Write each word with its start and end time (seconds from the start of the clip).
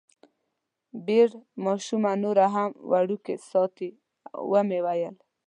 بیر 1.05 1.29
ماشومه 1.65 2.11
نوره 2.23 2.45
هم 2.55 2.71
وړوکې 2.91 3.35
ساتي، 3.49 3.89
ومې 4.51 4.79
ویل. 4.85 5.15